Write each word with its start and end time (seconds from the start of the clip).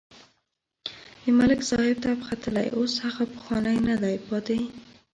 د 1.23 1.25
ملک 1.37 1.59
صاحب 1.69 1.97
تپ 2.03 2.19
ختلی 2.29 2.67
اوس 2.77 2.93
هغه 3.05 3.23
پخوانی 3.33 3.77
نه 3.89 3.95
دی 4.03 4.15
پاتې. 4.27 4.59